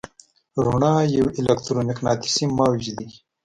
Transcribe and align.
رڼا 0.65 0.93
یو 1.15 1.25
الکترومقناطیسي 1.39 2.45
موج 2.57 2.83
دی. 2.97 3.07